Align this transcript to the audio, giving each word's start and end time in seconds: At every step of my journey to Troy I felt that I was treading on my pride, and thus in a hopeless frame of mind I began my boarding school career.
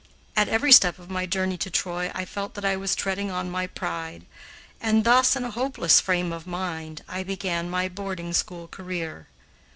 At 0.35 0.47
every 0.49 0.71
step 0.71 0.97
of 0.97 1.11
my 1.11 1.27
journey 1.27 1.57
to 1.59 1.69
Troy 1.69 2.11
I 2.15 2.25
felt 2.25 2.55
that 2.55 2.65
I 2.65 2.75
was 2.75 2.95
treading 2.95 3.29
on 3.29 3.51
my 3.51 3.67
pride, 3.67 4.25
and 4.81 5.03
thus 5.03 5.35
in 5.35 5.43
a 5.43 5.51
hopeless 5.51 6.01
frame 6.01 6.33
of 6.33 6.47
mind 6.47 7.03
I 7.07 7.21
began 7.21 7.69
my 7.69 7.87
boarding 7.87 8.33
school 8.33 8.67
career. 8.67 9.27